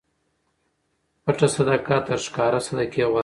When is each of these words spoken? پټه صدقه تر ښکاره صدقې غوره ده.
پټه 1.23 1.47
صدقه 1.55 1.97
تر 2.07 2.19
ښکاره 2.25 2.59
صدقې 2.67 3.03
غوره 3.11 3.15
ده. 3.17 3.19